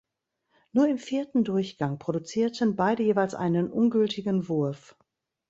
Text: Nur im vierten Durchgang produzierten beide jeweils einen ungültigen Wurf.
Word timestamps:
Nur 0.71 0.87
im 0.87 0.97
vierten 0.97 1.43
Durchgang 1.43 1.99
produzierten 1.99 2.75
beide 2.75 3.03
jeweils 3.03 3.35
einen 3.35 3.69
ungültigen 3.71 4.47
Wurf. 4.49 4.97